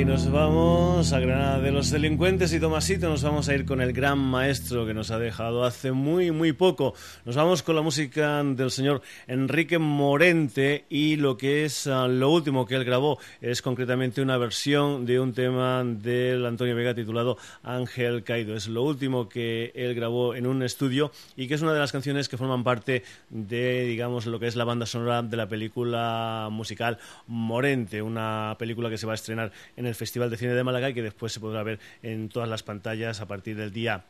Y 0.00 0.04
nos 0.04 0.30
vamos 0.30 1.12
a 1.12 1.18
Granada 1.18 1.58
de 1.58 1.72
los 1.72 1.90
Delincuentes 1.90 2.52
y 2.52 2.60
Tomasito 2.60 3.08
nos 3.08 3.24
vamos 3.24 3.48
a 3.48 3.54
ir 3.54 3.64
con 3.64 3.80
el 3.80 3.92
gran 3.92 4.18
maestro 4.18 4.86
que 4.86 4.94
nos 4.94 5.10
ha 5.10 5.18
dejado 5.18 5.64
hace 5.64 5.90
muy 5.90 6.30
muy 6.30 6.52
poco. 6.52 6.94
Nos 7.24 7.34
vamos 7.34 7.64
con 7.64 7.74
la 7.74 7.82
música 7.82 8.44
del 8.44 8.70
señor 8.70 9.02
Enrique 9.26 9.78
Morente 9.78 10.84
y 10.88 11.16
lo 11.16 11.36
que 11.36 11.64
es 11.64 11.88
ah, 11.88 12.06
lo 12.06 12.30
último 12.30 12.64
que 12.64 12.76
él 12.76 12.84
grabó 12.84 13.18
es 13.40 13.60
concretamente 13.60 14.22
una 14.22 14.36
versión 14.36 15.04
de 15.04 15.18
un 15.18 15.32
tema 15.32 15.82
del 15.84 16.46
Antonio 16.46 16.76
Vega 16.76 16.94
titulado 16.94 17.36
Ángel 17.64 18.22
Caído. 18.22 18.54
Es 18.54 18.68
lo 18.68 18.84
último 18.84 19.28
que 19.28 19.72
él 19.74 19.96
grabó 19.96 20.36
en 20.36 20.46
un 20.46 20.62
estudio 20.62 21.10
y 21.36 21.48
que 21.48 21.54
es 21.54 21.62
una 21.62 21.72
de 21.72 21.80
las 21.80 21.90
canciones 21.90 22.28
que 22.28 22.36
forman 22.36 22.62
parte 22.62 23.02
de 23.30 23.84
digamos 23.86 24.26
lo 24.26 24.38
que 24.38 24.46
es 24.46 24.54
la 24.54 24.64
banda 24.64 24.86
sonora 24.86 25.22
de 25.22 25.36
la 25.36 25.48
película 25.48 26.48
musical 26.52 26.98
Morente, 27.26 28.00
una 28.00 28.54
película 28.60 28.90
que 28.90 28.98
se 28.98 29.06
va 29.06 29.14
a 29.14 29.16
estrenar 29.16 29.50
en 29.76 29.87
el 29.88 29.94
Festival 29.94 30.30
de 30.30 30.36
Cine 30.36 30.54
de 30.54 30.64
Málaga 30.64 30.90
y 30.90 30.94
que 30.94 31.02
después 31.02 31.32
se 31.32 31.40
podrá 31.40 31.62
ver 31.62 31.80
en 32.02 32.28
todas 32.28 32.48
las 32.48 32.62
pantallas 32.62 33.20
a 33.20 33.26
partir 33.26 33.56
del 33.56 33.72
día 33.72 34.04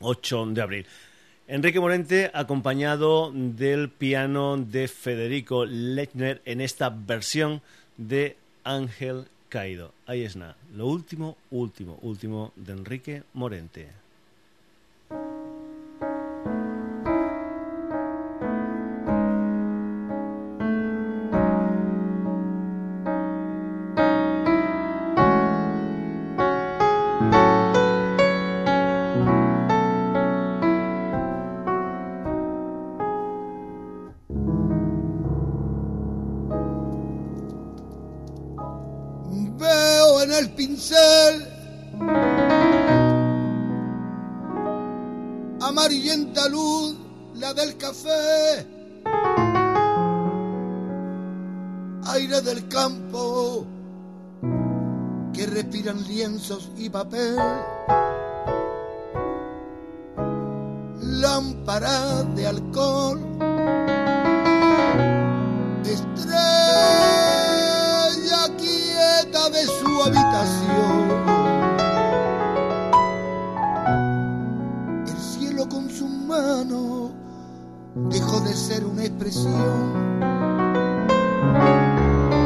8 0.00 0.46
de 0.46 0.62
abril. 0.62 0.86
Enrique 1.48 1.80
Morente 1.80 2.30
acompañado 2.32 3.32
del 3.34 3.90
piano 3.90 4.56
de 4.56 4.86
Federico 4.86 5.64
Lechner 5.64 6.40
en 6.44 6.60
esta 6.60 6.90
versión 6.90 7.60
de 7.96 8.36
Ángel 8.62 9.26
Caído. 9.48 9.92
Ahí 10.06 10.22
es 10.22 10.36
nada, 10.36 10.56
lo 10.72 10.86
último, 10.86 11.36
último, 11.50 11.98
último 12.02 12.52
de 12.54 12.72
Enrique 12.72 13.22
Morente. 13.32 13.88
andaluz, 46.40 46.96
la 47.34 47.52
del 47.52 47.76
café, 47.76 48.66
aire 52.06 52.40
del 52.40 52.66
campo 52.68 53.66
que 55.32 55.46
respiran 55.46 56.02
lienzos 56.04 56.70
y 56.76 56.88
papel, 56.88 57.36
lámpara 61.00 62.22
de 62.34 62.46
alcohol, 62.46 63.20
estrella 65.84 66.40
quieta 68.56 69.50
de 69.50 69.66
su 69.66 70.02
habitación. 70.02 71.09
dejó 78.08 78.40
de 78.40 78.54
ser 78.54 78.84
una 78.84 79.04
expresión. 79.04 80.00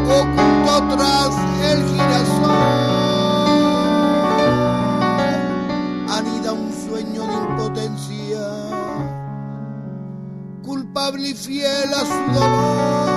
oculto 0.07 0.96
tras 0.96 1.34
el 1.70 1.84
girasol, 1.88 2.50
anida 6.11 6.52
un 6.52 6.72
sueño 6.72 7.26
de 7.26 7.34
impotencia, 7.34 8.40
culpable 10.62 11.28
y 11.30 11.34
fiel 11.34 11.94
a 11.94 12.00
su 12.00 12.32
dolor, 12.32 13.14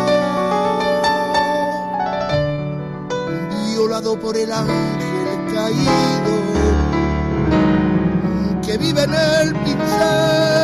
violado 3.74 4.20
por 4.20 4.38
el 4.38 4.52
ángel 4.52 5.54
caído 5.54 6.38
que 8.68 8.78
vive 8.78 9.04
en 9.04 9.14
el 9.14 9.54
pincel. 9.64 10.57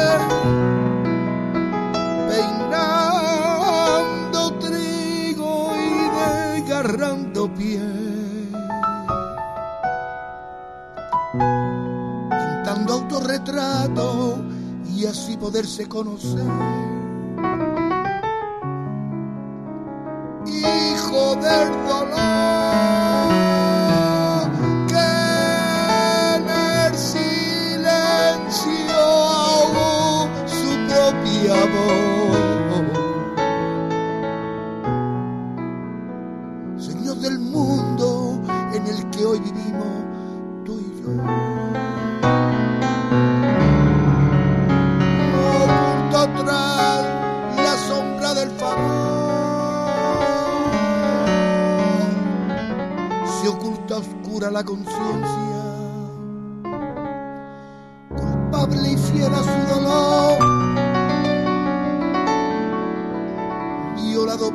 Y 14.96 15.06
así 15.06 15.38
poderse 15.38 15.88
conocer. 15.88 16.46
Hijo 20.46 21.36
del 21.36 21.72
dolor, 21.88 22.62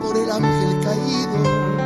por 0.00 0.16
el 0.16 0.30
ángel 0.30 0.80
caído 0.80 1.77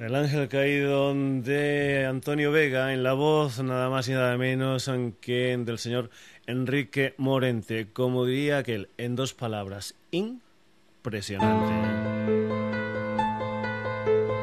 El 0.00 0.16
ángel 0.16 0.48
caído 0.48 1.14
de 1.14 2.04
Antonio 2.04 2.50
Vega 2.50 2.92
en 2.92 3.04
la 3.04 3.12
voz 3.12 3.62
nada 3.62 3.88
más 3.88 4.08
y 4.08 4.12
nada 4.12 4.36
menos 4.36 4.90
que 5.20 5.56
del 5.56 5.78
señor 5.78 6.10
Enrique 6.46 7.14
Morente. 7.16 7.88
Como 7.92 8.26
diría 8.26 8.58
aquel, 8.58 8.88
en 8.98 9.14
dos 9.14 9.34
palabras, 9.34 9.94
impresionante. 10.10 11.72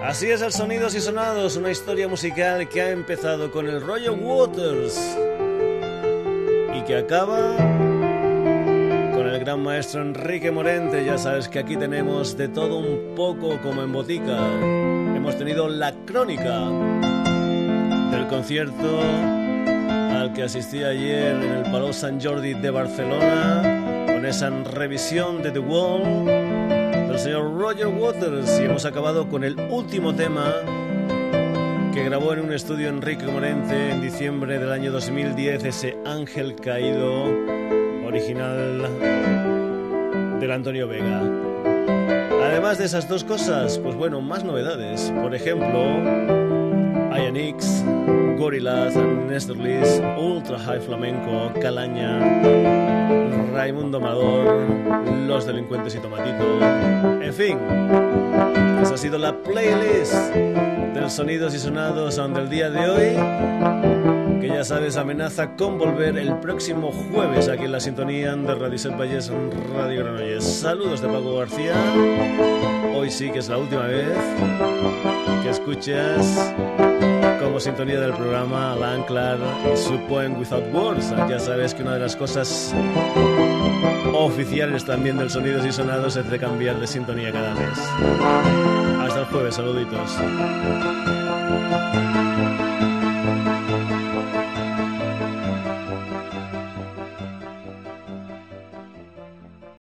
Así 0.02 0.32
es 0.32 0.42
el 0.42 0.54
Sonidos 0.54 0.96
y 0.96 1.02
Sonados, 1.02 1.58
una 1.58 1.70
historia 1.70 2.08
musical 2.08 2.68
que 2.70 2.82
ha 2.82 2.92
empezado 2.92 3.52
con 3.52 3.68
el 3.68 3.82
Roger 3.82 4.12
Waters 4.12 5.18
y 6.76 6.82
que 6.84 6.96
acaba 6.96 7.56
con 9.14 9.28
el 9.28 9.40
gran 9.40 9.62
maestro 9.62 10.02
Enrique 10.02 10.50
Morente. 10.50 11.06
Ya 11.06 11.18
sabes 11.18 11.50
que 11.50 11.60
aquí 11.60 11.76
tenemos 11.76 12.38
de 12.38 12.48
todo 12.48 12.78
un 12.78 13.16
poco 13.16 13.62
como 13.62 13.84
en 13.84 13.92
botica. 13.92 14.81
Hemos 15.22 15.38
tenido 15.38 15.70
la 15.70 15.94
crónica 16.08 16.68
del 18.10 18.26
concierto 18.28 19.00
al 20.10 20.34
que 20.34 20.42
asistí 20.42 20.84
ayer 20.84 21.36
en 21.36 21.44
el 21.44 21.64
Palau 21.72 21.94
Sant 21.94 22.26
Jordi 22.26 22.56
de 22.56 22.72
Barcelona 22.72 23.62
con 24.08 24.26
esa 24.26 24.50
revisión 24.50 25.44
de 25.44 25.52
The 25.52 25.60
Wall 25.60 26.26
del 26.26 27.20
señor 27.20 27.56
Roger 27.56 27.86
Waters 27.86 28.60
y 28.62 28.64
hemos 28.64 28.84
acabado 28.86 29.30
con 29.30 29.44
el 29.44 29.60
último 29.70 30.16
tema 30.16 30.56
que 31.94 32.04
grabó 32.04 32.34
en 32.34 32.40
un 32.40 32.54
estudio 32.54 32.90
Enrique 32.90 33.28
Morente 33.28 33.92
en 33.92 34.02
diciembre 34.02 34.58
del 34.58 34.72
año 34.72 34.92
2010, 34.92 35.66
ese 35.66 35.98
Ángel 36.04 36.56
Caído 36.56 37.26
original 38.08 38.88
del 40.40 40.52
Antonio 40.52 40.88
Vega. 40.88 41.51
Además 42.62 42.78
de 42.78 42.86
esas 42.86 43.10
dos 43.10 43.24
cosas, 43.24 43.80
pues 43.80 43.96
bueno, 43.96 44.22
más 44.22 44.44
novedades. 44.44 45.12
Por 45.20 45.34
ejemplo, 45.34 45.98
Ianix, 47.12 47.84
Gorillaz, 48.38 48.96
Nestor 48.96 49.58
Liz, 49.58 50.00
Ultra 50.16 50.60
High 50.60 50.82
Flamenco, 50.82 51.52
Calaña, 51.60 52.20
Raimundo 53.52 53.98
Amador, 53.98 54.62
Los 55.26 55.48
Delincuentes 55.48 55.96
y 55.96 55.98
Tomatito. 56.02 56.62
En 57.20 57.34
fin, 57.34 57.58
esa 58.80 58.94
ha 58.94 58.98
sido 58.98 59.18
la 59.18 59.36
playlist 59.42 60.14
del 60.14 61.10
Sonidos 61.10 61.56
y 61.56 61.58
Sonados 61.58 62.18
del 62.18 62.48
día 62.48 62.70
de 62.70 62.88
hoy 62.88 64.11
que 64.42 64.48
ya 64.48 64.64
sabes 64.64 64.98
amenaza 64.98 65.56
con 65.56 65.78
volver 65.78 66.18
el 66.18 66.36
próximo 66.40 66.92
jueves 66.92 67.48
aquí 67.48 67.66
en 67.66 67.72
la 67.74 67.80
sintonía 67.80 68.36
de 68.36 68.56
Radio 68.56 68.78
Set 68.78 68.98
Valles 68.98 69.32
Radio 69.76 70.04
Granollers. 70.04 70.44
Saludos 70.44 71.00
de 71.00 71.08
Paco 71.08 71.38
García. 71.38 71.76
Hoy 72.96 73.12
sí 73.12 73.30
que 73.30 73.38
es 73.38 73.50
la 73.50 73.60
última 73.60 73.84
vez 73.84 74.18
que 75.44 75.50
escuchas 75.50 76.54
como 77.40 77.60
sintonía 77.60 78.00
del 78.00 78.14
programa 78.14 78.74
Alan 78.74 79.04
Clark 79.04 79.40
y 79.72 79.78
su 79.78 80.00
Poem 80.08 80.36
Without 80.40 80.74
Words. 80.74 81.12
Ya 81.30 81.40
sabes 81.40 81.76
que 81.76 81.84
una 81.84 81.94
de 81.94 82.00
las 82.00 82.16
cosas 82.16 82.74
oficiales 84.16 84.86
también 84.86 85.18
del 85.18 85.30
Sonidos 85.30 85.66
y 85.68 85.72
Sonados 85.72 86.16
es 86.16 86.28
de 86.30 86.40
cambiar 86.40 86.80
de 86.80 86.88
sintonía 86.88 87.32
cada 87.32 87.54
mes. 87.54 87.78
Hasta 89.02 89.20
el 89.20 89.26
jueves, 89.26 89.54
saluditos. 89.54 90.18